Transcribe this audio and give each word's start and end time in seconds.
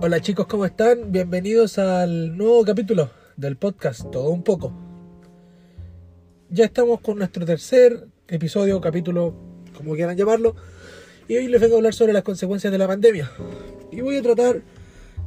Hola 0.00 0.20
chicos, 0.20 0.46
¿cómo 0.46 0.64
están? 0.64 1.10
Bienvenidos 1.10 1.76
al 1.76 2.36
nuevo 2.36 2.64
capítulo 2.64 3.10
del 3.36 3.56
podcast 3.56 4.08
Todo 4.12 4.30
un 4.30 4.44
poco. 4.44 4.72
Ya 6.50 6.66
estamos 6.66 7.00
con 7.00 7.18
nuestro 7.18 7.44
tercer 7.44 8.06
episodio, 8.28 8.80
capítulo, 8.80 9.34
como 9.76 9.96
quieran 9.96 10.16
llamarlo, 10.16 10.54
y 11.26 11.34
hoy 11.34 11.48
les 11.48 11.60
vengo 11.60 11.74
a 11.74 11.78
hablar 11.78 11.94
sobre 11.94 12.12
las 12.12 12.22
consecuencias 12.22 12.70
de 12.70 12.78
la 12.78 12.86
pandemia. 12.86 13.28
Y 13.90 14.00
voy 14.00 14.14
a 14.14 14.22
tratar 14.22 14.62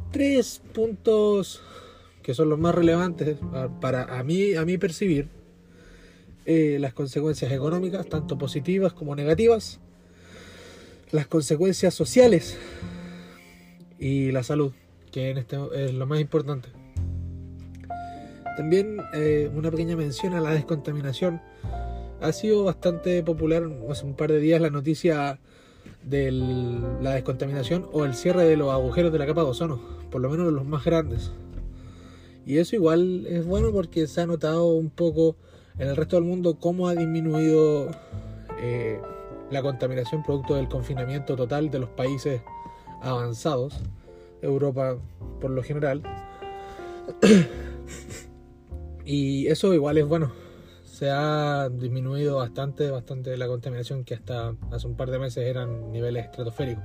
tres 0.09 0.61
puntos 0.73 1.61
que 2.23 2.33
son 2.33 2.49
los 2.49 2.57
más 2.57 2.73
relevantes 2.73 3.39
para 3.81 4.17
a 4.17 4.23
mí, 4.23 4.53
a 4.53 4.63
mí 4.63 4.77
percibir 4.77 5.27
eh, 6.45 6.77
las 6.79 6.93
consecuencias 6.93 7.51
económicas, 7.51 8.07
tanto 8.07 8.37
positivas 8.37 8.93
como 8.93 9.17
negativas, 9.17 9.81
las 11.11 11.27
consecuencias 11.27 11.93
sociales 11.93 12.57
y 14.01 14.31
la 14.31 14.41
salud, 14.41 14.73
que 15.11 15.29
en 15.29 15.37
este 15.37 15.57
es 15.75 15.93
lo 15.93 16.07
más 16.07 16.19
importante. 16.19 16.69
También 18.57 18.97
eh, 19.13 19.49
una 19.55 19.69
pequeña 19.69 19.95
mención 19.95 20.33
a 20.33 20.41
la 20.41 20.49
descontaminación. 20.51 21.39
Ha 22.19 22.31
sido 22.33 22.63
bastante 22.63 23.21
popular 23.23 23.63
hace 23.89 24.05
un 24.05 24.15
par 24.15 24.31
de 24.31 24.39
días 24.39 24.59
la 24.59 24.71
noticia 24.71 25.39
de 26.03 26.31
la 26.31 27.11
descontaminación 27.11 27.87
o 27.93 28.03
el 28.03 28.15
cierre 28.15 28.43
de 28.45 28.57
los 28.57 28.71
agujeros 28.73 29.13
de 29.13 29.19
la 29.19 29.27
capa 29.27 29.41
de 29.41 29.47
ozono, 29.49 29.79
por 30.09 30.19
lo 30.19 30.29
menos 30.29 30.51
los 30.51 30.65
más 30.65 30.83
grandes. 30.83 31.31
Y 32.45 32.57
eso 32.57 32.75
igual 32.75 33.27
es 33.27 33.45
bueno 33.45 33.71
porque 33.71 34.07
se 34.07 34.21
ha 34.21 34.25
notado 34.25 34.65
un 34.73 34.89
poco 34.89 35.35
en 35.77 35.89
el 35.89 35.95
resto 35.95 36.15
del 36.15 36.25
mundo 36.25 36.57
cómo 36.59 36.87
ha 36.87 36.95
disminuido 36.95 37.91
eh, 38.59 38.99
la 39.51 39.61
contaminación 39.61 40.23
producto 40.23 40.55
del 40.55 40.67
confinamiento 40.67 41.35
total 41.35 41.69
de 41.69 41.79
los 41.79 41.89
países 41.89 42.41
avanzados, 43.01 43.81
Europa 44.41 44.97
por 45.39 45.51
lo 45.51 45.63
general. 45.63 46.03
y 49.05 49.47
eso 49.47 49.73
igual 49.73 49.97
es 49.97 50.07
bueno. 50.07 50.31
Se 50.85 51.09
ha 51.09 51.69
disminuido 51.69 52.37
bastante, 52.37 52.89
bastante 52.91 53.35
la 53.35 53.47
contaminación 53.47 54.03
que 54.03 54.13
hasta 54.13 54.55
hace 54.71 54.87
un 54.87 54.95
par 54.95 55.09
de 55.09 55.19
meses 55.19 55.45
eran 55.45 55.91
niveles 55.91 56.25
estratosféricos. 56.25 56.83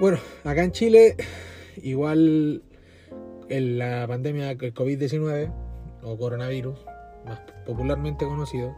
Bueno, 0.00 0.18
acá 0.44 0.62
en 0.62 0.70
Chile, 0.70 1.16
igual 1.82 2.62
en 3.48 3.78
la 3.78 4.06
pandemia 4.06 4.54
del 4.54 4.72
COVID-19 4.72 5.52
o 6.04 6.16
coronavirus, 6.16 6.78
más 7.26 7.40
popularmente 7.66 8.24
conocido, 8.24 8.76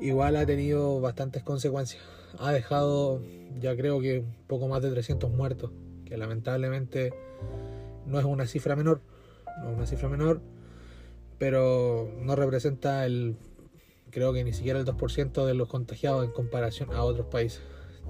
igual 0.00 0.36
ha 0.36 0.46
tenido 0.46 1.00
bastantes 1.00 1.42
consecuencias. 1.42 2.02
Ha 2.38 2.52
dejado 2.52 3.20
ya 3.60 3.76
creo 3.76 4.00
que 4.00 4.24
poco 4.46 4.68
más 4.68 4.82
de 4.82 4.90
300 4.90 5.30
muertos, 5.30 5.70
que 6.04 6.16
lamentablemente 6.16 7.12
no 8.06 8.18
es 8.18 8.24
una 8.24 8.46
cifra 8.46 8.76
menor, 8.76 9.00
no 9.62 9.70
es 9.70 9.76
una 9.76 9.86
cifra 9.86 10.08
menor, 10.08 10.40
pero 11.38 12.10
no 12.20 12.36
representa 12.36 13.06
el, 13.06 13.36
creo 14.10 14.32
que 14.32 14.44
ni 14.44 14.52
siquiera 14.52 14.78
el 14.78 14.86
2% 14.86 15.46
de 15.46 15.54
los 15.54 15.68
contagiados 15.68 16.24
en 16.24 16.32
comparación 16.32 16.90
a 16.92 17.02
otros 17.02 17.26
países. 17.26 17.62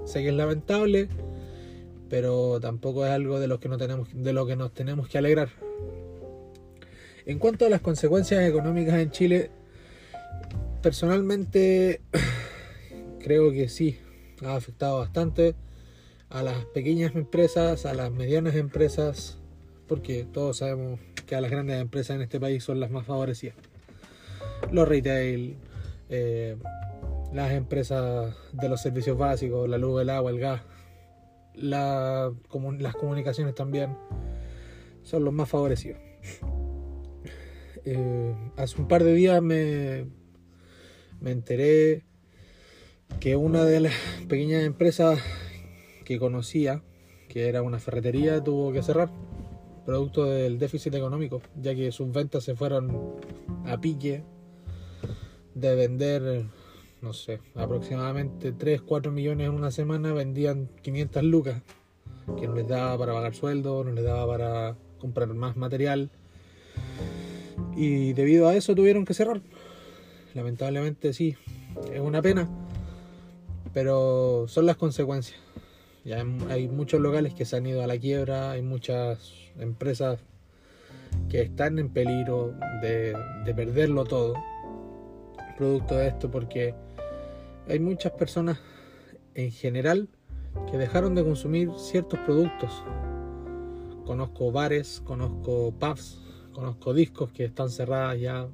Sé 0.04 0.22
que 0.22 0.28
es 0.28 0.34
lamentable, 0.34 1.08
pero 2.08 2.60
tampoco 2.60 3.04
es 3.04 3.12
algo 3.12 3.40
de 3.40 3.48
lo 3.48 3.60
que 3.60 3.68
no 3.68 3.78
tenemos, 3.78 4.08
de 4.12 4.32
lo 4.32 4.46
que 4.46 4.56
nos 4.56 4.72
tenemos 4.72 5.08
que 5.08 5.18
alegrar. 5.18 5.50
En 7.26 7.38
cuanto 7.38 7.66
a 7.66 7.68
las 7.68 7.82
consecuencias 7.82 8.48
económicas 8.48 8.94
en 8.94 9.10
Chile, 9.10 9.50
personalmente 10.88 12.00
creo 13.20 13.52
que 13.52 13.68
sí, 13.68 13.98
ha 14.42 14.56
afectado 14.56 15.00
bastante 15.00 15.54
a 16.30 16.42
las 16.42 16.64
pequeñas 16.64 17.14
empresas, 17.14 17.84
a 17.84 17.92
las 17.92 18.10
medianas 18.10 18.54
empresas, 18.54 19.36
porque 19.86 20.26
todos 20.32 20.56
sabemos 20.56 20.98
que 21.26 21.36
a 21.36 21.42
las 21.42 21.50
grandes 21.50 21.78
empresas 21.78 22.16
en 22.16 22.22
este 22.22 22.40
país 22.40 22.64
son 22.64 22.80
las 22.80 22.90
más 22.90 23.04
favorecidas. 23.04 23.54
Los 24.72 24.88
retail, 24.88 25.58
eh, 26.08 26.56
las 27.34 27.52
empresas 27.52 28.34
de 28.54 28.68
los 28.70 28.80
servicios 28.80 29.18
básicos, 29.18 29.68
la 29.68 29.76
luz, 29.76 30.00
el 30.00 30.08
agua, 30.08 30.30
el 30.30 30.38
gas, 30.38 30.62
la, 31.54 32.32
las 32.78 32.94
comunicaciones 32.96 33.54
también 33.54 33.94
son 35.02 35.22
los 35.22 35.34
más 35.34 35.50
favorecidos. 35.50 36.00
Eh, 37.84 38.34
hace 38.56 38.80
un 38.80 38.88
par 38.88 39.04
de 39.04 39.12
días 39.12 39.42
me, 39.42 40.06
me 41.20 41.30
enteré 41.30 42.04
que 43.20 43.36
una 43.36 43.64
de 43.64 43.80
las 43.80 43.94
pequeñas 44.28 44.64
empresas 44.64 45.20
que 46.04 46.18
conocía, 46.18 46.82
que 47.28 47.48
era 47.48 47.62
una 47.62 47.78
ferretería, 47.78 48.42
tuvo 48.42 48.72
que 48.72 48.82
cerrar, 48.82 49.10
producto 49.84 50.24
del 50.24 50.58
déficit 50.58 50.94
económico, 50.94 51.40
ya 51.60 51.74
que 51.74 51.90
sus 51.92 52.12
ventas 52.12 52.44
se 52.44 52.54
fueron 52.54 53.16
a 53.64 53.80
pique 53.80 54.22
de 55.54 55.74
vender, 55.74 56.44
no 57.02 57.12
sé, 57.12 57.40
aproximadamente 57.54 58.52
3, 58.52 58.82
4 58.82 59.10
millones 59.10 59.48
en 59.48 59.54
una 59.54 59.70
semana, 59.70 60.12
vendían 60.12 60.68
500 60.82 61.22
lucas, 61.24 61.62
que 62.38 62.46
no 62.46 62.54
les 62.54 62.68
daba 62.68 62.96
para 62.98 63.14
pagar 63.14 63.34
sueldo, 63.34 63.82
no 63.82 63.92
les 63.92 64.04
daba 64.04 64.26
para 64.26 64.76
comprar 64.98 65.28
más 65.34 65.56
material. 65.56 66.10
Y 67.76 68.12
debido 68.12 68.48
a 68.48 68.54
eso 68.54 68.74
tuvieron 68.74 69.04
que 69.04 69.14
cerrar. 69.14 69.40
Lamentablemente 70.34 71.12
sí, 71.12 71.36
es 71.92 72.00
una 72.00 72.22
pena 72.22 72.48
pero 73.72 74.46
son 74.48 74.66
las 74.66 74.76
consecuencias. 74.76 75.38
Ya 76.04 76.24
hay 76.48 76.68
muchos 76.68 77.00
locales 77.00 77.34
que 77.34 77.44
se 77.44 77.56
han 77.56 77.66
ido 77.66 77.82
a 77.82 77.86
la 77.86 77.98
quiebra, 77.98 78.52
hay 78.52 78.62
muchas 78.62 79.32
empresas 79.58 80.20
que 81.28 81.42
están 81.42 81.78
en 81.78 81.90
peligro 81.90 82.54
de, 82.82 83.14
perderlo 83.54 84.04
todo, 84.04 84.34
producto 85.56 85.96
de 85.96 86.08
esto, 86.08 86.30
porque 86.30 86.74
hay 87.68 87.78
muchas 87.78 88.12
personas 88.12 88.58
en 89.34 89.50
general 89.50 90.08
que 90.70 90.78
dejaron 90.78 91.14
de 91.14 91.24
consumir 91.24 91.70
ciertos 91.76 92.18
productos. 92.20 92.82
Conozco 94.06 94.50
bares, 94.50 95.02
conozco 95.04 95.72
pubs, 95.78 96.20
conozco 96.52 96.94
discos 96.94 97.30
que 97.32 97.44
están 97.44 97.70
cerradas 97.70 98.18
ya 98.18 98.48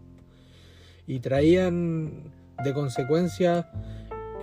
y 1.07 1.21
traían 1.21 2.33
de 2.63 2.73
consecuencia 2.73 3.71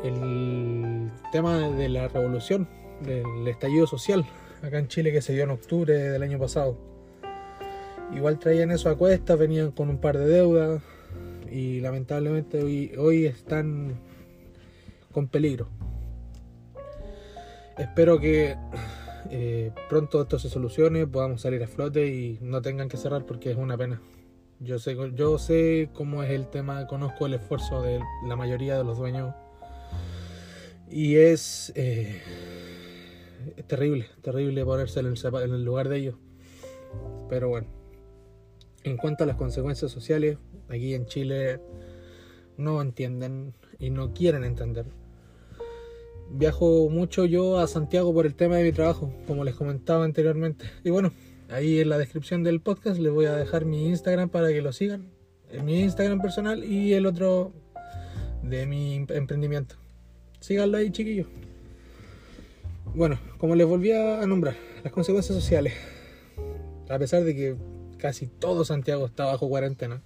el 0.04 1.12
tema 1.32 1.58
de 1.70 1.90
la 1.90 2.08
revolución, 2.08 2.68
del 3.02 3.48
estallido 3.48 3.88
social 3.88 4.26
acá 4.62 4.78
en 4.80 4.88
Chile 4.88 5.12
que 5.12 5.22
se 5.22 5.34
dio 5.34 5.44
en 5.44 5.52
octubre 5.52 5.94
del 5.94 6.22
año 6.24 6.40
pasado. 6.40 6.78
Igual 8.14 8.40
traían 8.40 8.72
eso 8.72 8.90
a 8.90 8.98
cuestas, 8.98 9.40
venían 9.40 9.72
con 9.72 9.90
un 9.90 9.98
par 9.98 10.18
de 10.18 10.28
deudas 10.28 10.82
y 11.50 11.80
lamentablemente 11.80 12.62
hoy, 12.62 12.94
hoy 12.98 13.26
están 13.26 13.96
con 15.12 15.28
peligro. 15.28 15.70
Espero 17.78 18.20
que 18.20 18.56
eh, 19.30 19.72
pronto 19.90 20.22
esto 20.22 20.40
se 20.40 20.50
solucione, 20.50 21.08
podamos 21.08 21.42
salir 21.42 21.64
a 21.64 21.68
flote 21.68 22.08
y 22.08 22.38
no 22.42 22.62
tengan 22.62 22.90
que 22.90 22.98
cerrar 22.98 23.26
porque 23.26 23.52
es 23.52 23.58
una 23.58 23.78
pena. 23.78 24.02
Yo 24.64 24.78
sé, 24.78 24.96
yo 25.16 25.40
sé 25.40 25.90
cómo 25.92 26.22
es 26.22 26.30
el 26.30 26.48
tema, 26.48 26.86
conozco 26.86 27.26
el 27.26 27.34
esfuerzo 27.34 27.82
de 27.82 28.00
la 28.28 28.36
mayoría 28.36 28.78
de 28.78 28.84
los 28.84 29.00
dueños 29.00 29.34
y 30.88 31.16
es, 31.16 31.74
eh, 31.76 32.22
terrible, 33.66 34.08
terrible 34.22 34.64
ponerse 34.64 35.00
en 35.00 35.08
el, 35.08 35.66
lugar 35.66 35.90
de 35.90 35.98
ellos. 35.98 36.16
Pero 37.28 37.50
bueno, 37.50 37.68
en 38.84 38.98
cuanto 38.98 39.24
a 39.24 39.28
las 39.28 39.36
consecuencias 39.36 39.90
sociales, 39.90 40.38
aquí 40.70 40.94
en 40.94 41.08
Chile 41.08 41.60
no 42.58 42.82
entienden 42.84 43.56
y 43.80 43.90
no 43.90 44.14
quieren 44.14 44.44
entender. 44.44 44.86
Viajo 46.30 46.88
mucho 46.90 47.26
yo 47.26 47.58
a 47.58 47.68
Santiago 47.68 48.14
por 48.14 48.28
el 48.28 48.36
tema 48.36 48.58
de 48.58 48.66
mi 48.66 48.72
trabajo, 48.72 49.12
como 49.26 49.44
les 49.44 49.56
comentaba 49.56 50.04
anteriormente. 50.04 50.66
Y 50.84 50.92
bueno, 50.92 51.12
ahí 51.52 51.80
en 51.80 51.90
la 51.90 51.98
descripción 51.98 52.44
del 52.44 52.62
podcast 52.62 53.00
les 53.00 53.12
voy 53.12 53.26
a 53.26 53.36
dejar 53.36 53.66
mi 53.66 53.88
Instagram 53.88 54.30
para 54.30 54.50
que 54.50 54.62
lo 54.62 54.72
sigan. 54.72 55.12
Mi 55.64 55.82
Instagram 55.82 56.22
personal 56.22 56.64
y 56.64 56.94
el 56.94 57.06
otro 57.06 57.52
de 58.42 58.66
mi 58.66 58.96
emprendimiento. 58.96 59.76
Síganlo 60.40 60.78
ahí, 60.78 60.92
chiquillos. 60.92 61.28
Bueno, 62.96 63.20
como 63.38 63.56
les 63.56 63.68
volví 63.68 63.92
a 63.92 64.26
nombrar, 64.26 64.56
las 64.84 64.92
consecuencias 64.92 65.38
sociales. 65.38 65.74
A 66.90 66.98
pesar 66.98 67.24
de 67.24 67.36
que 67.36 67.56
casi 67.98 68.28
todo 68.28 68.66
Santiago 68.66 69.06
está 69.06 69.26
bajo 69.26 69.48
cuarentena, 69.48 70.02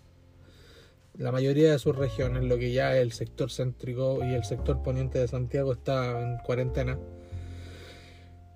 la 1.17 1.31
mayoría 1.31 1.71
de 1.71 1.79
sus 1.79 1.95
regiones, 1.95 2.43
lo 2.43 2.57
que 2.57 2.73
ya 2.73 2.97
el 2.97 3.11
sector 3.11 3.49
céntrico 3.49 4.23
y 4.25 4.33
el 4.33 4.43
sector 4.43 4.83
poniente 4.83 5.17
de 5.19 5.27
Santiago 5.27 5.71
está 5.71 6.21
en 6.21 6.37
cuarentena, 6.39 6.99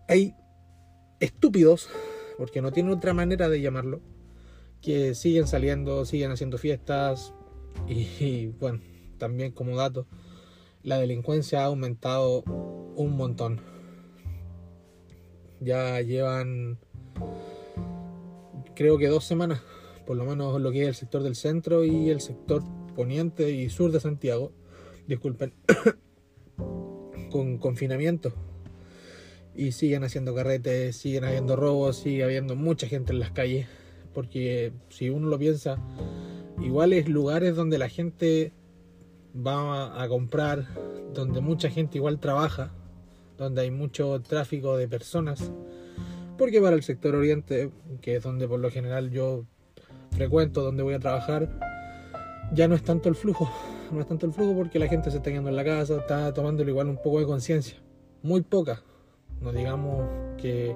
hay 0.08 0.36
estúpidos, 1.20 1.90
porque 2.40 2.62
no 2.62 2.72
tienen 2.72 2.94
otra 2.94 3.14
manera 3.14 3.50
de 3.50 3.60
llamarlo, 3.60 4.00
que 4.82 5.14
siguen 5.14 5.46
saliendo, 5.46 6.06
siguen 6.06 6.32
haciendo 6.32 6.58
fiestas 6.58 7.34
y 7.86 8.48
bueno, 8.60 8.80
también 9.18 9.52
como 9.52 9.76
dato, 9.76 10.08
la 10.82 10.98
delincuencia 10.98 11.64
ha 11.64 11.66
aumentado 11.66 12.44
un 12.96 13.18
montón. 13.18 13.60
Ya 15.60 16.00
llevan, 16.00 16.80
creo 18.74 18.98
que 18.98 19.10
dos 19.10 19.26
semanas, 19.26 19.62
por 20.08 20.16
lo 20.16 20.24
menos 20.24 20.62
lo 20.62 20.72
que 20.72 20.84
es 20.84 20.88
el 20.88 20.96
sector 20.96 21.22
del 21.22 21.36
centro 21.36 21.84
y 21.84 22.10
el 22.10 22.22
sector 22.22 22.64
poniente 22.96 23.52
y 23.52 23.70
sur 23.70 23.92
de 23.92 24.00
Santiago, 24.00 24.54
disculpen, 25.08 25.54
con 27.32 27.58
confinamiento. 27.58 28.32
Y 29.60 29.74
siguen 29.74 30.06
haciendo 30.06 30.34
carretes, 30.34 30.96
siguen 30.96 31.26
habiendo 31.26 31.58
robos, 31.58 31.98
sigue 31.98 32.24
habiendo 32.24 32.56
mucha 32.56 32.88
gente 32.88 33.12
en 33.12 33.20
las 33.20 33.32
calles. 33.32 33.68
Porque 34.14 34.72
si 34.88 35.10
uno 35.10 35.28
lo 35.28 35.38
piensa, 35.38 35.78
igual 36.62 36.94
es 36.94 37.10
lugares 37.10 37.58
donde 37.58 37.78
la 37.78 37.90
gente 37.90 38.54
va 39.36 40.02
a 40.02 40.08
comprar, 40.08 40.66
donde 41.14 41.42
mucha 41.42 41.70
gente 41.70 41.98
igual 41.98 42.22
trabaja, 42.22 42.72
donde 43.38 43.64
hay 43.64 43.70
mucho 43.70 44.22
tráfico 44.22 44.78
de 44.78 44.88
personas. 44.88 45.52
Porque 46.38 46.62
para 46.62 46.78
el 46.78 46.84
sector 46.84 47.14
oriente, 47.16 47.70
que 48.00 48.16
es 48.16 48.24
donde 48.24 48.48
por 48.48 48.62
lo 48.62 48.72
general 48.72 49.12
yo 49.12 49.44
frecuento, 50.12 50.62
donde 50.62 50.84
voy 50.84 50.94
a 50.94 51.00
trabajar, 51.00 51.50
ya 52.54 52.70
no 52.70 52.76
es 52.76 52.84
tanto 52.84 53.10
el 53.10 53.16
flujo. 53.16 53.52
No 53.92 54.00
es 54.00 54.08
tanto 54.08 54.26
el 54.26 54.32
flujo 54.32 54.56
porque 54.56 54.80
la 54.80 54.88
gente 54.88 55.12
se 55.12 55.18
está 55.18 55.32
quedando 55.32 55.50
en 55.50 55.58
la 55.58 55.66
casa, 55.66 55.98
está 55.98 56.34
tomándolo 56.34 56.70
igual 56.70 56.88
un 56.88 56.96
poco 56.96 57.20
de 57.20 57.26
conciencia. 57.26 57.78
Muy 58.24 58.40
poca. 58.40 58.84
No 59.42 59.52
digamos 59.52 60.06
que 60.38 60.76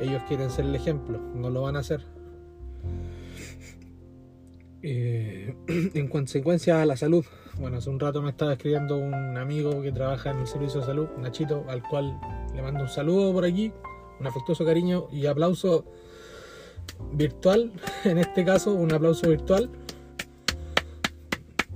ellos 0.00 0.22
quieren 0.28 0.50
ser 0.50 0.64
el 0.64 0.74
ejemplo, 0.74 1.18
no 1.34 1.50
lo 1.50 1.62
van 1.62 1.76
a 1.76 1.80
hacer. 1.80 2.04
Eh, 4.84 5.54
en 5.94 6.08
consecuencia 6.08 6.82
a 6.82 6.86
la 6.86 6.96
salud, 6.96 7.24
bueno, 7.60 7.76
hace 7.76 7.88
un 7.88 8.00
rato 8.00 8.20
me 8.20 8.30
estaba 8.30 8.54
escribiendo 8.54 8.96
un 8.96 9.36
amigo 9.36 9.80
que 9.80 9.92
trabaja 9.92 10.32
en 10.32 10.40
el 10.40 10.48
servicio 10.48 10.80
de 10.80 10.86
salud, 10.86 11.06
Nachito, 11.18 11.64
al 11.68 11.84
cual 11.88 12.18
le 12.52 12.62
mando 12.62 12.82
un 12.82 12.88
saludo 12.88 13.32
por 13.32 13.44
aquí, 13.44 13.72
un 14.18 14.26
afectuoso 14.26 14.64
cariño 14.64 15.06
y 15.12 15.26
aplauso 15.26 15.84
virtual, 17.12 17.70
en 18.04 18.18
este 18.18 18.44
caso 18.44 18.72
un 18.74 18.92
aplauso 18.92 19.28
virtual. 19.28 19.70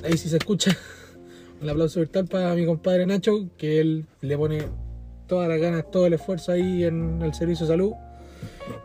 Ahí 0.02 0.16
sí 0.16 0.28
se 0.28 0.38
escucha. 0.38 0.76
Un 1.62 1.70
aplauso 1.70 2.00
virtual 2.00 2.26
para 2.26 2.54
mi 2.54 2.66
compadre 2.66 3.06
Nacho, 3.06 3.48
que 3.56 3.80
él 3.80 4.04
le 4.20 4.36
pone 4.36 4.68
todas 5.26 5.48
las 5.48 5.60
ganas, 5.60 5.90
todo 5.90 6.06
el 6.06 6.14
esfuerzo 6.14 6.52
ahí 6.52 6.84
en 6.84 7.20
el 7.22 7.34
servicio 7.34 7.66
de 7.66 7.72
salud. 7.72 7.92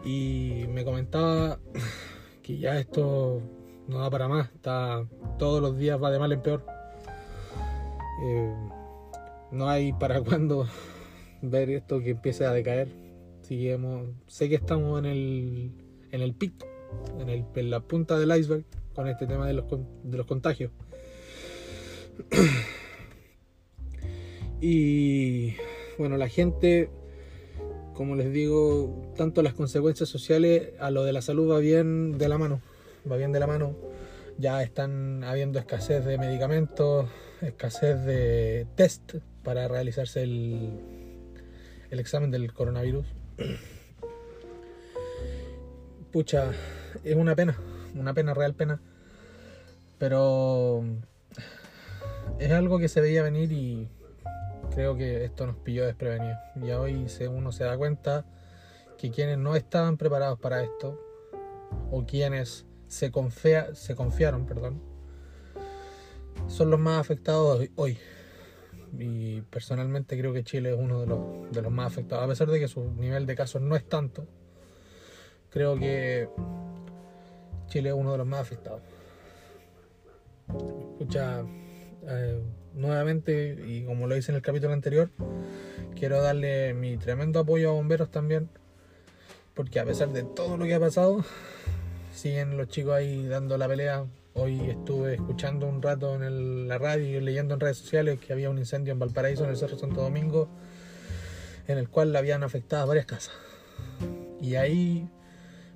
Y 0.04 0.66
me 0.70 0.84
comentaba 0.84 1.60
que 2.44 2.58
ya 2.58 2.80
esto 2.80 3.42
no 3.88 4.00
da 4.00 4.10
para 4.10 4.28
más, 4.28 4.50
está 4.54 5.06
todos 5.38 5.62
los 5.62 5.78
días 5.78 6.02
va 6.02 6.12
de 6.12 6.20
mal 6.20 6.32
en 6.32 6.42
peor. 6.42 6.66
Eh, 8.24 8.56
no 9.52 9.70
hay 9.70 9.94
para 9.94 10.22
cuándo 10.24 10.68
ver 11.42 11.70
esto 11.70 12.00
que 12.00 12.12
empiece 12.12 12.46
a 12.46 12.52
decaer. 12.52 12.90
Seguimos, 13.42 14.10
sé 14.28 14.50
que 14.50 14.56
estamos 14.56 15.00
en 15.00 15.06
el, 15.06 15.72
en 16.12 16.22
el 16.22 16.34
pico, 16.34 16.66
en, 17.20 17.30
el, 17.30 17.46
en 17.56 17.70
la 17.70 17.82
punta 17.82 18.18
del 18.18 18.36
iceberg 18.38 18.66
con 18.94 19.08
este 19.08 19.28
tema 19.28 19.48
de 19.48 19.54
los, 19.54 19.66
de 20.04 20.18
los 20.18 20.26
contagios. 20.26 20.72
y 24.62 25.56
bueno, 26.02 26.18
la 26.18 26.30
gente, 26.30 26.90
como 27.94 28.16
les 28.16 28.34
digo, 28.34 29.14
tanto 29.16 29.44
las 29.44 29.54
consecuencias 29.54 30.10
sociales 30.10 30.72
a 30.80 30.90
lo 30.90 31.04
de 31.04 31.14
la 31.14 31.22
salud 31.22 31.52
va 31.52 31.60
bien 31.60 32.18
de 32.18 32.28
la 32.28 32.40
mano, 32.40 32.60
va 33.10 33.18
bien 33.18 33.32
de 33.32 33.40
la 33.40 33.46
mano. 33.46 33.76
Ya 34.40 34.64
están 34.64 35.24
habiendo 35.24 35.60
escasez 35.60 36.04
de 36.04 36.18
medicamentos, 36.18 37.08
escasez 37.44 38.04
de 38.04 38.66
test 38.74 39.18
para 39.44 39.68
realizarse 39.68 40.24
el, 40.24 40.72
el 41.92 42.00
examen 42.00 42.32
del 42.32 42.52
coronavirus. 42.52 43.06
Pucha, 46.12 46.52
es 47.04 47.16
una 47.16 47.36
pena, 47.36 47.60
una 47.94 48.16
pena, 48.16 48.34
real 48.34 48.56
pena. 48.56 48.82
Pero 50.00 50.84
es 52.40 52.52
algo 52.52 52.80
que 52.80 52.88
se 52.88 53.02
veía 53.02 53.22
venir 53.22 53.52
y 53.52 53.88
creo 54.74 54.96
que 54.96 55.24
esto 55.24 55.46
nos 55.46 55.58
pilló 55.58 55.86
desprevenido. 55.86 56.36
Y 56.56 56.72
hoy 56.72 57.08
uno 57.30 57.52
se 57.52 57.64
da 57.64 57.78
cuenta 57.78 58.26
que 58.98 59.12
quienes 59.12 59.38
no 59.38 59.56
estaban 59.56 59.98
preparados 59.98 60.40
para 60.40 60.64
esto, 60.64 61.00
o 61.90 62.06
quienes 62.06 62.66
se, 62.88 63.12
confía, 63.12 63.74
se 63.76 63.96
confiaron, 63.96 64.46
perdón, 64.46 64.82
son 66.48 66.70
los 66.70 66.80
más 66.80 67.00
afectados 67.00 67.68
hoy. 67.76 67.98
Y 68.98 69.42
personalmente 69.42 70.18
creo 70.18 70.34
que 70.34 70.44
Chile 70.44 70.72
es 70.72 70.78
uno 70.78 71.00
de 71.00 71.08
los, 71.08 71.52
de 71.52 71.62
los 71.62 71.72
más 71.72 71.88
afectados, 71.88 72.26
a 72.26 72.28
pesar 72.28 72.50
de 72.50 72.60
que 72.60 72.68
su 72.68 72.92
nivel 72.94 73.26
de 73.26 73.36
casos 73.36 73.62
no 73.62 73.76
es 73.76 73.88
tanto. 73.88 74.28
Creo 75.50 75.78
que 75.78 76.30
Chile 77.68 77.90
es 77.90 77.96
uno 77.96 78.12
de 78.12 78.18
los 78.18 78.28
más 78.28 78.42
afectados. 78.42 78.82
Escucha, 80.94 81.44
eh, 82.08 82.42
nuevamente, 82.74 83.64
y 83.68 83.84
como 83.84 84.08
lo 84.08 84.16
hice 84.16 84.32
en 84.32 84.38
el 84.38 84.42
capítulo 84.42 84.74
anterior, 84.74 85.10
quiero 85.96 86.22
darle 86.22 86.74
mi 86.74 86.98
tremendo 86.98 87.40
apoyo 87.40 87.70
a 87.70 87.74
bomberos 87.74 88.10
también, 88.10 88.50
porque 89.54 89.80
a 89.80 89.86
pesar 89.86 90.10
de 90.10 90.24
todo 90.24 90.58
lo 90.58 90.66
que 90.66 90.74
ha 90.74 90.80
pasado, 90.80 91.24
siguen 92.14 92.58
los 92.58 92.68
chicos 92.68 92.94
ahí 92.94 93.28
dando 93.28 93.58
la 93.58 93.68
pelea. 93.68 94.06
Hoy 94.34 94.70
estuve 94.70 95.16
escuchando 95.16 95.68
un 95.68 95.82
rato 95.82 96.16
en 96.16 96.68
la 96.68 96.78
radio 96.78 97.18
y 97.18 97.22
leyendo 97.22 97.54
en 97.54 97.60
redes 97.60 97.78
sociales 97.78 98.20
que 98.20 98.32
había 98.32 98.50
un 98.50 98.58
incendio 98.58 98.94
en 98.94 99.00
Valparaíso, 99.00 99.44
en 99.44 99.50
el 99.50 99.58
Cerro 99.58 99.78
Santo 99.78 100.02
Domingo, 100.02 100.48
en 101.68 101.78
el 101.78 101.90
cual 101.90 102.16
habían 102.16 102.44
afectado 102.44 102.88
varias 102.88 103.06
casas. 103.06 103.34
Y 104.40 104.56
ahí 104.56 105.10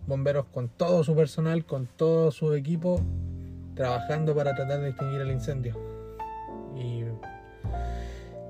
bomberos 0.07 0.45
con 0.45 0.69
todo 0.69 1.03
su 1.03 1.15
personal, 1.15 1.65
con 1.65 1.88
todo 1.88 2.31
su 2.31 2.53
equipo, 2.53 3.01
trabajando 3.75 4.33
para 4.33 4.56
tratar 4.56 4.80
de 4.80 4.89
extinguir 4.89 5.19
el 5.19 5.31
incendio 5.31 5.94
y 6.75 7.04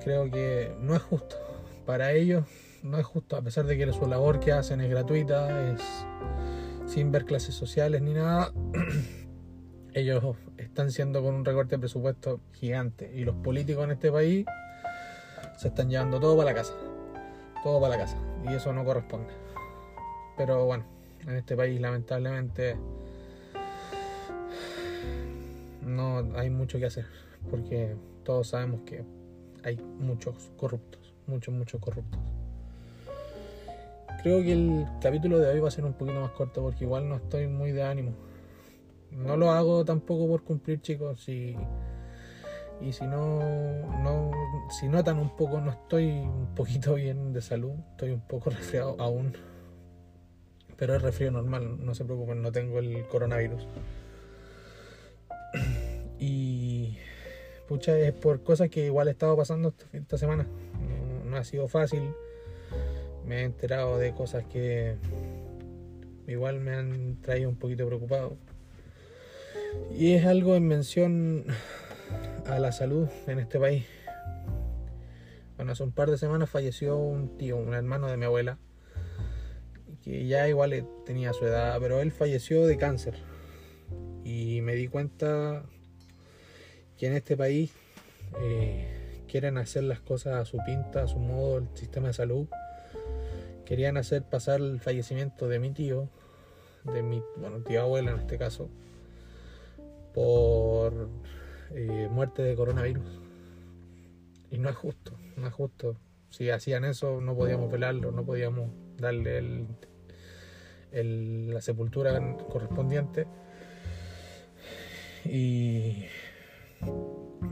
creo 0.03 0.29
que 0.29 0.75
no 0.79 0.95
es 0.95 1.01
justo. 1.01 1.35
Para 1.85 2.13
ellos 2.13 2.45
no 2.83 2.97
es 2.97 3.05
justo, 3.05 3.35
a 3.35 3.41
pesar 3.41 3.65
de 3.65 3.77
que 3.77 3.91
su 3.91 4.07
labor 4.07 4.39
que 4.39 4.51
hacen 4.51 4.81
es 4.81 4.89
gratuita, 4.89 5.71
es 5.71 5.81
sin 6.85 7.11
ver 7.11 7.25
clases 7.25 7.55
sociales 7.55 8.01
ni 8.01 8.13
nada. 8.13 8.51
ellos 9.93 10.35
están 10.57 10.91
siendo 10.91 11.23
con 11.23 11.33
un 11.35 11.45
recorte 11.45 11.75
de 11.75 11.79
presupuesto 11.79 12.41
gigante 12.53 13.11
y 13.15 13.23
los 13.23 13.35
políticos 13.35 13.85
en 13.85 13.91
este 13.91 14.11
país 14.11 14.45
se 15.57 15.69
están 15.69 15.89
llevando 15.89 16.19
todo 16.19 16.37
para 16.37 16.51
la 16.51 16.55
casa. 16.55 16.73
Todo 17.63 17.79
para 17.79 17.97
la 17.97 18.03
casa. 18.03 18.17
Y 18.43 18.53
eso 18.53 18.73
no 18.73 18.83
corresponde. 18.83 19.33
Pero 20.37 20.65
bueno, 20.65 20.85
en 21.25 21.35
este 21.37 21.55
país 21.55 21.79
lamentablemente 21.79 22.77
no 25.81 26.23
hay 26.35 26.49
mucho 26.49 26.77
que 26.77 26.85
hacer. 26.85 27.05
Porque 27.49 27.95
todos 28.25 28.47
sabemos 28.49 28.81
que 28.85 29.05
hay 29.63 29.77
muchos 29.77 30.51
corruptos, 30.57 31.13
muchos, 31.27 31.53
muchos 31.53 31.79
corruptos. 31.79 32.19
Creo 34.21 34.41
que 34.41 34.51
el 34.51 34.85
capítulo 34.99 35.39
de 35.39 35.49
hoy 35.49 35.59
va 35.59 35.67
a 35.67 35.71
ser 35.71 35.85
un 35.85 35.93
poquito 35.93 36.19
más 36.19 36.31
corto 36.31 36.63
porque 36.63 36.83
igual 36.83 37.07
no 37.07 37.15
estoy 37.15 37.47
muy 37.47 37.71
de 37.71 37.83
ánimo. 37.83 38.13
No 39.11 39.37
lo 39.37 39.51
hago 39.51 39.85
tampoco 39.85 40.27
por 40.27 40.43
cumplir, 40.43 40.81
chicos. 40.81 41.29
Y, 41.29 41.55
y 42.81 42.91
si 42.91 43.05
no, 43.05 43.39
no, 44.01 44.31
si 44.79 44.87
notan 44.87 45.19
un 45.19 45.35
poco, 45.35 45.61
no 45.61 45.71
estoy 45.71 46.09
un 46.09 46.55
poquito 46.55 46.95
bien 46.95 47.31
de 47.31 47.41
salud. 47.41 47.73
Estoy 47.91 48.11
un 48.11 48.21
poco 48.21 48.49
resfriado 48.49 48.95
aún. 48.99 49.33
Pero 50.75 50.95
es 50.95 51.01
resfrío 51.01 51.31
normal, 51.31 51.85
no 51.85 51.93
se 51.93 52.03
preocupen, 52.03 52.41
no 52.41 52.51
tengo 52.51 52.79
el 52.79 53.07
coronavirus. 53.07 53.67
Pucha, 57.67 57.97
es 57.97 58.13
por 58.13 58.43
cosas 58.43 58.69
que 58.69 58.85
igual 58.85 59.07
he 59.07 59.11
estado 59.11 59.35
pasando 59.35 59.73
esta 59.93 60.17
semana. 60.17 60.47
No, 61.25 61.37
ha 61.37 61.43
sido 61.43 61.67
fácil. 61.67 62.11
Me 63.25 63.41
he 63.41 63.43
enterado 63.43 63.97
de 63.97 64.13
cosas 64.13 64.45
que 64.45 64.95
igual 66.27 66.59
me 66.59 66.75
han 66.75 67.21
traído 67.21 67.49
un 67.49 67.55
poquito 67.55 67.85
preocupado. 67.87 68.37
Y 69.97 70.13
es 70.13 70.25
algo 70.25 70.55
en 70.55 70.67
mención 70.67 71.45
a 72.45 72.59
la 72.59 72.71
salud 72.71 73.07
en 73.27 73.39
este 73.39 73.59
país. 73.59 73.85
Bueno, 75.57 75.71
hace 75.71 75.83
un 75.83 75.91
par 75.91 76.11
de 76.11 76.17
semanas 76.17 76.49
falleció 76.49 76.97
un 76.97 77.37
tío, 77.37 77.57
un 77.57 77.73
hermano 77.73 78.07
de 78.07 78.17
mi 78.17 78.25
abuela, 78.25 78.57
que 80.01 80.27
ya 80.27 80.47
igual 80.47 80.87
tenía 81.05 81.33
su 81.33 81.45
edad, 81.45 81.77
pero 81.79 82.01
él 82.01 82.11
falleció 82.11 82.65
de 82.65 82.77
cáncer. 82.77 83.15
Y 84.23 84.61
me 84.61 84.75
di 84.75 84.87
cuenta 84.87 85.65
que 86.97 87.07
en 87.07 87.13
este 87.13 87.35
país 87.37 87.71
eh, 88.41 89.21
quieren 89.27 89.57
hacer 89.57 89.83
las 89.83 89.99
cosas 89.99 90.35
a 90.35 90.45
su 90.45 90.57
pinta, 90.65 91.03
a 91.03 91.07
su 91.07 91.19
modo, 91.19 91.57
el 91.59 91.67
sistema 91.73 92.07
de 92.07 92.13
salud. 92.13 92.47
Querían 93.65 93.97
hacer 93.97 94.23
pasar 94.23 94.61
el 94.61 94.79
fallecimiento 94.79 95.47
de 95.47 95.59
mi 95.59 95.71
tío, 95.71 96.07
de 96.83 97.01
mi 97.01 97.21
bueno, 97.37 97.59
tío 97.59 97.81
abuela 97.81 98.11
en 98.11 98.19
este 98.19 98.37
caso, 98.37 98.69
por 100.13 101.09
eh, 101.73 102.07
muerte 102.11 102.43
de 102.43 102.55
coronavirus. 102.55 103.21
Y 104.51 104.57
no 104.59 104.69
es 104.69 104.75
justo, 104.75 105.17
no 105.35 105.47
es 105.47 105.53
justo. 105.53 105.97
Si 106.29 106.49
hacían 106.49 106.85
eso 106.85 107.21
no 107.21 107.35
podíamos 107.35 107.71
velarlo, 107.71 108.11
no 108.11 108.23
podíamos 108.23 108.69
darle 108.97 109.39
el- 109.39 109.67
la 111.53 111.61
sepultura 111.61 112.37
correspondiente. 112.49 113.25
Y 115.25 116.05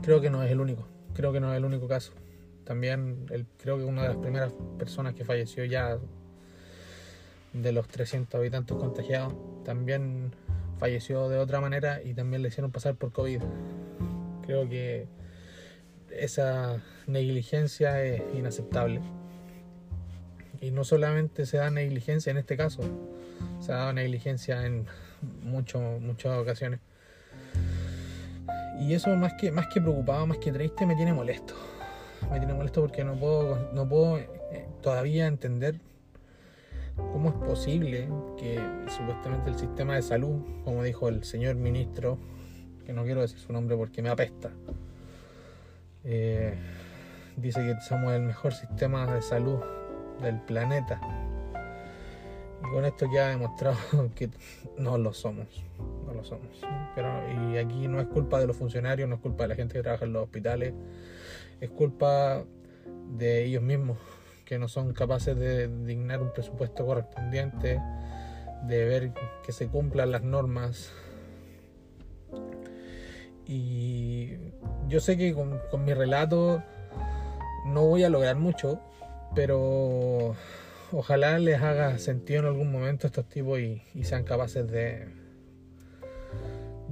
creo 0.02 0.20
que 0.20 0.30
no 0.30 0.42
es 0.42 0.50
el 0.50 0.60
único, 0.60 0.86
creo 1.14 1.32
que 1.32 1.40
no 1.40 1.52
es 1.52 1.56
el 1.56 1.64
único 1.64 1.88
caso. 1.88 2.12
También 2.64 3.26
creo 3.58 3.76
que 3.78 3.84
una 3.84 4.02
de 4.02 4.08
las 4.08 4.16
primeras 4.16 4.52
personas 4.78 5.14
que 5.14 5.24
falleció 5.24 5.64
ya 5.64 5.98
de 7.52 7.72
los 7.72 7.86
300 7.88 8.38
habitantes 8.38 8.76
contagiados, 8.76 9.34
también 9.64 10.34
falleció 10.78 11.28
de 11.28 11.38
otra 11.38 11.60
manera 11.60 12.02
y 12.02 12.14
también 12.14 12.42
le 12.42 12.48
hicieron 12.48 12.72
pasar 12.72 12.96
por 12.96 13.12
COVID. 13.12 13.40
Creo 14.42 14.68
que 14.68 15.06
esa 16.10 16.82
negligencia 17.06 18.02
es 18.02 18.22
inaceptable. 18.34 19.00
Y 20.60 20.70
no 20.70 20.84
solamente 20.84 21.46
se 21.46 21.58
da 21.58 21.70
negligencia 21.70 22.30
en 22.30 22.38
este 22.38 22.56
caso, 22.56 22.82
se 23.60 23.72
ha 23.72 23.76
dado 23.76 23.92
negligencia 23.92 24.64
en 24.66 24.86
mucho, 25.42 25.78
muchas 26.00 26.38
ocasiones. 26.38 26.80
Y 28.80 28.94
eso 28.94 29.14
más 29.16 29.34
que, 29.34 29.50
más 29.50 29.68
que 29.68 29.80
preocupado, 29.80 30.26
más 30.26 30.38
que 30.38 30.52
triste, 30.52 30.86
me 30.86 30.96
tiene 30.96 31.12
molesto. 31.12 31.54
Me 32.30 32.38
tiene 32.38 32.54
molesto 32.54 32.80
porque 32.80 33.04
no 33.04 33.14
puedo, 33.14 33.70
no 33.72 33.88
puedo 33.88 34.18
eh, 34.18 34.68
todavía 34.82 35.26
entender 35.26 35.80
cómo 36.96 37.28
es 37.28 37.34
posible 37.34 38.08
que 38.38 38.60
supuestamente 38.88 39.50
el 39.50 39.58
sistema 39.58 39.96
de 39.96 40.02
salud, 40.02 40.42
como 40.64 40.82
dijo 40.82 41.08
el 41.08 41.24
señor 41.24 41.56
ministro, 41.56 42.18
que 42.84 42.92
no 42.92 43.04
quiero 43.04 43.20
decir 43.20 43.38
su 43.38 43.52
nombre 43.52 43.76
porque 43.76 44.02
me 44.02 44.10
apesta, 44.10 44.50
eh, 46.04 46.54
dice 47.36 47.60
que 47.64 47.80
somos 47.80 48.12
el 48.12 48.22
mejor 48.22 48.52
sistema 48.52 49.12
de 49.12 49.22
salud 49.22 49.58
del 50.20 50.40
planeta. 50.40 51.00
Y 52.60 52.70
con 52.72 52.84
esto 52.84 53.08
queda 53.10 53.28
demostrado 53.28 53.76
que 54.14 54.30
no 54.78 54.98
lo 54.98 55.12
somos. 55.12 55.46
No 56.24 56.28
somos. 56.28 56.60
Pero, 56.94 57.08
y 57.52 57.58
aquí 57.58 57.86
no 57.86 58.00
es 58.00 58.06
culpa 58.06 58.40
de 58.40 58.46
los 58.46 58.56
funcionarios, 58.56 59.08
no 59.08 59.16
es 59.16 59.20
culpa 59.20 59.44
de 59.44 59.48
la 59.48 59.54
gente 59.54 59.74
que 59.74 59.82
trabaja 59.82 60.06
en 60.06 60.14
los 60.14 60.22
hospitales, 60.22 60.72
es 61.60 61.70
culpa 61.70 62.44
de 63.18 63.44
ellos 63.44 63.62
mismos, 63.62 63.98
que 64.46 64.58
no 64.58 64.68
son 64.68 64.94
capaces 64.94 65.36
de 65.36 65.68
dignar 65.84 66.22
un 66.22 66.32
presupuesto 66.32 66.86
correspondiente, 66.86 67.78
de 68.66 68.84
ver 68.86 69.12
que 69.44 69.52
se 69.52 69.68
cumplan 69.68 70.12
las 70.12 70.22
normas. 70.22 70.92
Y 73.46 74.30
yo 74.88 75.00
sé 75.00 75.18
que 75.18 75.34
con, 75.34 75.60
con 75.70 75.84
mi 75.84 75.92
relato 75.92 76.62
no 77.66 77.86
voy 77.86 78.04
a 78.04 78.08
lograr 78.08 78.36
mucho, 78.36 78.80
pero 79.34 80.34
ojalá 80.90 81.38
les 81.38 81.60
haga 81.60 81.98
sentido 81.98 82.40
en 82.40 82.46
algún 82.46 82.72
momento 82.72 83.06
estos 83.06 83.28
tipos 83.28 83.60
y 83.60 83.82
sean 84.04 84.24
capaces 84.24 84.66
de, 84.70 85.23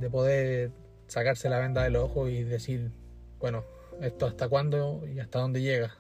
de 0.03 0.11
poder 0.11 0.73
sacarse 1.07 1.49
la 1.49 1.59
venda 1.59 1.85
del 1.85 1.97
ojo 1.97 2.29
y 2.29 2.43
decir, 2.43 2.91
bueno, 3.39 3.65
esto 4.01 4.27
hasta 4.27 4.49
cuándo 4.49 5.03
y 5.07 5.21
hasta 5.21 5.39
dónde 5.39 5.63
llega. 5.63 5.95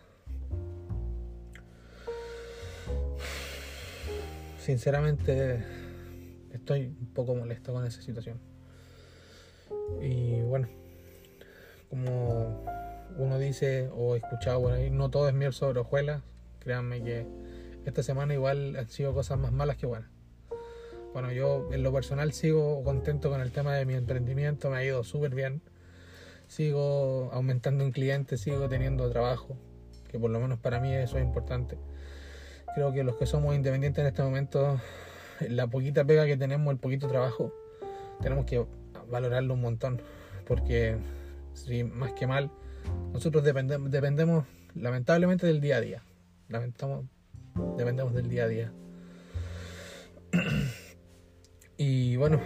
Sinceramente 4.59 5.64
estoy 6.52 6.94
un 7.00 7.12
poco 7.14 7.35
molesto 7.35 7.73
con 7.73 7.87
esa 7.87 8.02
situación. 8.02 8.38
Y 10.00 10.40
bueno, 10.42 10.68
como 11.88 12.64
uno 13.16 13.38
dice 13.38 13.88
o 13.92 14.14
he 14.14 14.18
escuchado 14.18 14.62
por 14.62 14.73
ahí, 14.73 14.90
no 14.90 15.11
todo 15.11 15.28
es 15.28 15.35
miel 15.35 15.52
sobre 15.52 15.80
hojuelas. 15.80 16.23
Créanme 16.61 17.02
que 17.02 17.26
esta 17.85 18.02
semana 18.02 18.35
igual 18.35 18.76
han 18.76 18.88
sido 18.88 19.14
cosas 19.14 19.38
más 19.38 19.52
malas 19.52 19.76
que 19.76 19.87
buenas. 19.87 20.12
Bueno, 21.12 21.31
yo 21.31 21.69
en 21.73 21.83
lo 21.83 21.92
personal 21.92 22.33
sigo 22.33 22.83
contento 22.85 23.28
con 23.28 23.42
el 23.42 23.52
tema 23.52 23.75
de 23.75 23.85
mi 23.85 23.95
emprendimiento, 23.95 24.71
me 24.71 24.78
ha 24.78 24.85
ido 24.85 25.04
súper 25.04 25.35
bien. 25.35 25.61
Sigo 26.49 27.31
aumentando 27.33 27.85
en 27.85 27.92
clientes, 27.92 28.40
sigo 28.40 28.69
teniendo 28.69 29.11
trabajo, 29.11 29.57
que 30.09 30.19
por 30.19 30.31
lo 30.31 30.40
menos 30.40 30.59
para 30.59 30.81
mí 30.81 30.92
eso 30.92 31.19
es 31.19 31.25
importante. 31.25 31.76
Creo 32.75 32.92
que 32.92 33.04
los 33.04 33.16
que 33.16 33.26
somos 33.26 33.54
independientes 33.54 34.00
en 34.00 34.07
este 34.07 34.23
momento, 34.23 34.81
la 35.49 35.66
poquita 35.66 36.04
pega 36.04 36.25
que 36.25 36.38
tenemos, 36.38 36.73
el 36.73 36.78
poquito 36.78 37.09
trabajo, 37.09 37.52
tenemos 38.23 38.47
que 38.47 38.64
valorarlo 39.11 39.52
un 39.54 39.61
montón, 39.61 40.00
porque 40.47 40.97
si 41.52 41.85
más 41.85 42.12
que 42.12 42.26
mal, 42.26 42.50
nosotros 43.12 43.45
dependemos 43.45 44.47
lamentablemente 44.75 45.47
del 45.47 45.61
día 45.61 45.76
a 45.76 45.81
día. 45.83 46.02
Lamentamos, 46.49 47.04
dependemos 47.76 48.14
del 48.14 48.28
día 48.31 48.45
a 48.45 48.49
día. 48.49 48.73
Y 51.85 52.15
bueno, 52.15 52.39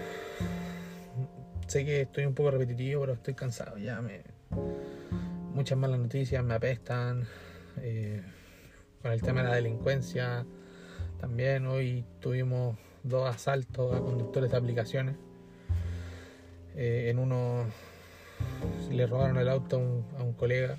sé 1.66 1.84
que 1.84 2.00
estoy 2.00 2.24
un 2.24 2.32
poco 2.32 2.52
repetitivo, 2.52 3.02
pero 3.02 3.12
estoy 3.12 3.34
cansado. 3.34 3.76
Ya 3.76 4.00
me. 4.00 4.22
Muchas 5.52 5.76
malas 5.76 6.00
noticias 6.00 6.42
me 6.42 6.54
apestan. 6.54 7.26
eh, 7.82 8.22
con 9.02 9.12
el 9.12 9.20
tema 9.20 9.42
de 9.42 9.48
la 9.50 9.54
delincuencia. 9.56 10.46
También 11.20 11.66
hoy 11.66 12.06
tuvimos 12.18 12.78
dos 13.02 13.28
asaltos 13.28 13.94
a 13.94 14.00
conductores 14.00 14.50
de 14.50 14.56
aplicaciones. 14.56 15.16
Eh, 16.74 17.10
en 17.10 17.18
uno 17.18 17.66
le 18.90 19.06
robaron 19.06 19.36
el 19.36 19.50
auto 19.50 19.76
a 19.76 19.80
un, 19.80 20.06
a 20.18 20.22
un 20.22 20.32
colega. 20.32 20.78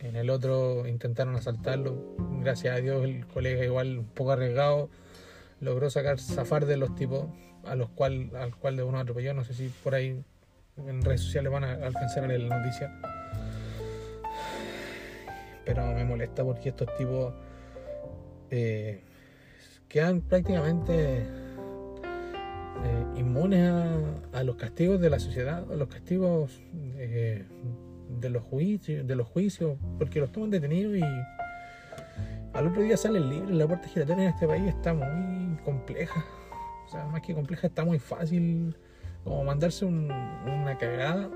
En 0.00 0.16
el 0.16 0.30
otro 0.30 0.88
intentaron 0.88 1.36
asaltarlo. 1.36 2.16
Gracias 2.40 2.76
a 2.76 2.80
Dios 2.80 3.04
el 3.04 3.24
colega 3.28 3.64
igual 3.64 3.98
un 3.98 4.06
poco 4.06 4.32
arriesgado 4.32 4.90
logró 5.60 5.90
sacar 5.90 6.18
zafar 6.18 6.66
de 6.66 6.76
los 6.76 6.92
tipos 6.96 7.26
a 7.64 7.74
los 7.74 7.90
cual 7.90 8.30
al 8.36 8.54
cual 8.56 8.76
de 8.76 8.82
uno 8.82 8.98
atropelló. 8.98 9.34
No 9.34 9.44
sé 9.44 9.54
si 9.54 9.68
por 9.82 9.94
ahí 9.94 10.22
en 10.76 11.02
redes 11.02 11.20
sociales 11.22 11.52
van 11.52 11.64
a 11.64 11.72
alcanzar 11.72 12.28
la 12.28 12.58
noticia. 12.58 12.92
Pero 15.64 15.86
me 15.92 16.04
molesta 16.04 16.42
porque 16.42 16.70
estos 16.70 16.88
tipos 16.96 17.32
eh, 18.50 19.02
quedan 19.88 20.20
prácticamente 20.22 21.18
eh, 22.84 23.04
inmunes 23.16 23.70
a, 23.70 24.38
a 24.38 24.42
los 24.42 24.56
castigos 24.56 25.00
de 25.00 25.10
la 25.10 25.20
sociedad, 25.20 25.64
a 25.70 25.76
los 25.76 25.88
castigos 25.88 26.60
eh, 26.96 27.44
de 28.20 28.30
los 28.30 28.42
juicios, 28.42 29.06
de 29.06 29.14
los 29.14 29.28
juicios, 29.28 29.78
porque 29.98 30.20
los 30.20 30.32
toman 30.32 30.50
detenidos 30.50 30.96
y 30.96 31.02
al 32.52 32.66
otro 32.66 32.82
día 32.82 32.96
salen 32.96 33.28
libres. 33.30 33.54
La 33.54 33.66
puerta 33.66 33.88
giratoria 33.88 34.24
en 34.24 34.30
este 34.30 34.46
país 34.46 34.64
está 34.68 34.92
muy 34.94 35.56
compleja. 35.64 36.24
Sea, 36.92 37.06
más 37.06 37.22
que 37.22 37.32
compleja, 37.32 37.68
está 37.68 37.86
muy 37.86 37.98
fácil 37.98 38.76
como 39.24 39.42
mandarse 39.44 39.86
un- 39.86 40.12
una 40.12 40.76
cagada, 40.76 41.30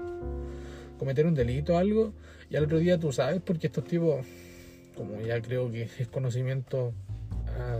cometer 0.98 1.25
un 1.25 1.34
delito 1.34 1.75
o 1.75 1.78
algo, 1.78 2.12
y 2.50 2.56
al 2.56 2.64
otro 2.64 2.76
día 2.78 2.98
tú 2.98 3.10
sabes, 3.10 3.40
porque 3.40 3.68
estos 3.68 3.84
tipos, 3.84 4.26
como 4.94 5.18
ya 5.22 5.40
creo 5.40 5.72
que 5.72 5.84
es 5.98 6.08
conocimiento 6.08 6.92
ah, 7.58 7.78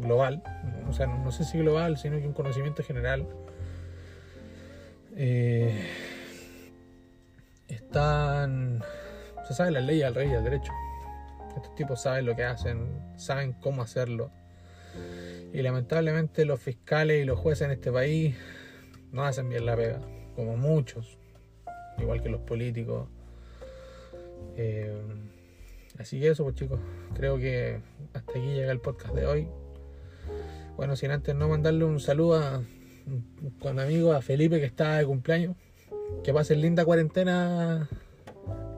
global, 0.00 0.42
o 0.88 0.92
sea, 0.92 1.06
no, 1.06 1.22
no 1.22 1.30
sé 1.30 1.44
si 1.44 1.58
global, 1.58 1.96
sino 1.96 2.18
que 2.18 2.26
un 2.26 2.32
conocimiento 2.32 2.82
general, 2.82 3.24
eh, 5.14 5.80
están, 7.68 8.82
se 9.46 9.54
sabe 9.54 9.70
la 9.70 9.80
ley 9.80 10.02
al 10.02 10.12
rey 10.16 10.30
y 10.30 10.34
al 10.34 10.42
derecho. 10.42 10.72
Estos 11.56 11.72
tipos 11.76 12.02
saben 12.02 12.26
lo 12.26 12.34
que 12.34 12.42
hacen, 12.42 12.88
saben 13.16 13.52
cómo 13.52 13.82
hacerlo. 13.82 14.32
Y 15.54 15.62
lamentablemente 15.62 16.44
los 16.44 16.60
fiscales 16.60 17.22
y 17.22 17.24
los 17.24 17.38
jueces 17.38 17.66
en 17.66 17.70
este 17.70 17.92
país 17.92 18.34
no 19.12 19.24
hacen 19.24 19.48
bien 19.48 19.64
la 19.64 19.76
pega, 19.76 20.00
como 20.34 20.56
muchos, 20.56 21.16
igual 21.96 22.20
que 22.20 22.28
los 22.28 22.40
políticos. 22.40 23.08
Eh, 24.56 25.00
así 25.96 26.18
que 26.18 26.30
eso, 26.30 26.42
pues 26.42 26.56
chicos, 26.56 26.80
creo 27.14 27.38
que 27.38 27.80
hasta 28.14 28.32
aquí 28.32 28.52
llega 28.52 28.72
el 28.72 28.80
podcast 28.80 29.14
de 29.14 29.26
hoy. 29.26 29.48
Bueno, 30.76 30.96
sin 30.96 31.12
antes 31.12 31.36
no 31.36 31.48
mandarle 31.48 31.84
un 31.84 32.00
saludo 32.00 32.34
a, 32.34 32.64
con 33.60 33.78
amigos 33.78 34.16
a 34.16 34.22
Felipe 34.22 34.58
que 34.58 34.66
está 34.66 34.96
de 34.96 35.06
cumpleaños. 35.06 35.54
Que 36.24 36.34
pasen 36.34 36.62
linda 36.62 36.84
cuarentena. 36.84 37.88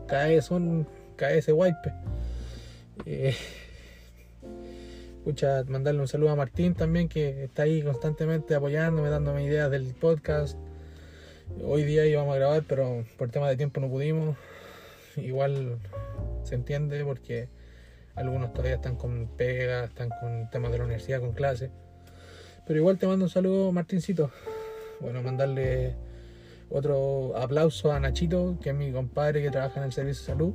Cae 0.09 0.43
son, 0.43 0.87
cae 1.17 1.39
ese 1.39 1.55
wipe. 1.55 1.95
Escucha, 5.27 5.65
mandarle 5.67 6.03
un 6.03 6.07
saludo 6.07 6.31
a 6.31 6.37
Martín 6.37 6.75
también, 6.75 7.09
que 7.09 7.43
está 7.43 7.63
ahí 7.63 7.83
constantemente 7.83 8.55
apoyándome, 8.55 9.09
dándome 9.09 9.43
ideas 9.43 9.69
del 9.73 9.93
podcast. 9.93 10.57
Hoy 11.65 11.83
día 11.83 12.07
íbamos 12.07 12.33
a 12.33 12.39
grabar, 12.39 12.63
pero 12.69 13.05
por 13.19 13.29
tema 13.31 13.49
de 13.49 13.57
tiempo 13.57 13.81
no 13.81 13.89
pudimos. 13.89 14.37
Igual 15.17 15.81
se 16.45 16.55
entiende 16.55 17.05
porque 17.05 17.49
algunos 18.15 18.53
todavía 18.53 18.77
están 18.77 18.95
con 18.95 19.27
pega, 19.37 19.87
están 19.87 20.11
con 20.11 20.49
temas 20.49 20.71
de 20.71 20.79
la 20.79 20.85
universidad, 20.85 21.19
con 21.19 21.33
clases. 21.33 21.73
Pero 22.65 22.79
igual 22.79 22.97
te 22.97 23.09
mando 23.09 23.25
un 23.25 23.31
saludo, 23.31 23.73
Martincito. 23.73 24.31
Bueno, 25.01 25.23
mandarle 25.23 25.97
otro 26.71 27.37
aplauso 27.37 27.91
a 27.91 27.99
Nachito, 27.99 28.59
que 28.63 28.71
es 28.71 28.77
mi 28.77 28.93
compadre 28.93 29.43
que 29.43 29.51
trabaja 29.51 29.81
en 29.81 29.87
el 29.87 29.93
servicio 29.93 30.21
de 30.21 30.27
salud. 30.27 30.55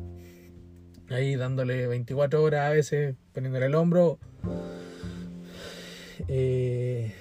Ahí 1.11 1.35
dándole 1.35 1.87
24 1.87 2.41
horas 2.41 2.67
a 2.67 2.69
veces, 2.69 3.15
poniéndole 3.33 3.65
el 3.65 3.75
hombro 3.75 4.17
Eh, 6.27 7.13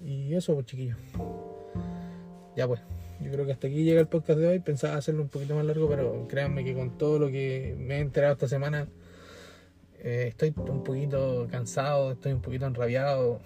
y 0.00 0.34
eso, 0.34 0.54
pues 0.54 0.66
chiquillos. 0.66 0.96
Ya 2.56 2.66
pues, 2.66 2.80
yo 3.20 3.30
creo 3.30 3.44
que 3.44 3.52
hasta 3.52 3.66
aquí 3.66 3.84
llega 3.84 4.00
el 4.00 4.08
podcast 4.08 4.38
de 4.38 4.46
hoy. 4.46 4.58
Pensaba 4.60 4.96
hacerlo 4.96 5.22
un 5.22 5.28
poquito 5.28 5.54
más 5.54 5.64
largo, 5.64 5.88
pero 5.88 6.26
créanme 6.28 6.64
que 6.64 6.74
con 6.74 6.96
todo 6.96 7.18
lo 7.18 7.28
que 7.28 7.76
me 7.78 7.96
he 7.96 8.00
enterado 8.00 8.32
esta 8.34 8.48
semana, 8.48 8.88
eh, 9.98 10.26
estoy 10.28 10.54
un 10.56 10.82
poquito 10.82 11.46
cansado, 11.50 12.12
estoy 12.12 12.32
un 12.32 12.40
poquito 12.40 12.66
enrabiado. 12.66 13.40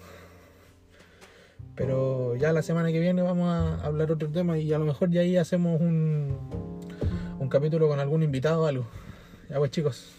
Pero 1.75 2.35
ya 2.35 2.53
la 2.53 2.61
semana 2.61 2.91
que 2.91 2.99
viene 2.99 3.21
vamos 3.21 3.47
a 3.49 3.85
hablar 3.85 4.11
otro 4.11 4.29
tema 4.29 4.57
y 4.57 4.73
a 4.73 4.79
lo 4.79 4.85
mejor 4.85 5.11
ya 5.11 5.21
ahí 5.21 5.37
hacemos 5.37 5.79
un, 5.79 6.35
un 7.39 7.49
capítulo 7.49 7.87
con 7.87 7.99
algún 7.99 8.23
invitado 8.23 8.63
o 8.63 8.65
algo. 8.67 8.87
Ya 9.49 9.57
pues 9.59 9.71
chicos, 9.71 10.11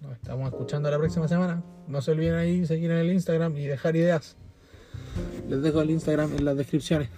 nos 0.00 0.12
estamos 0.12 0.48
escuchando 0.48 0.90
la 0.90 0.98
próxima 0.98 1.26
semana. 1.26 1.62
No 1.88 2.00
se 2.00 2.12
olviden 2.12 2.34
ahí 2.34 2.66
seguir 2.66 2.90
en 2.92 2.98
el 2.98 3.12
Instagram 3.12 3.56
y 3.56 3.66
dejar 3.66 3.96
ideas. 3.96 4.36
Les 5.48 5.60
dejo 5.60 5.82
el 5.82 5.90
Instagram 5.90 6.36
en 6.36 6.44
las 6.44 6.56
descripciones. 6.56 7.08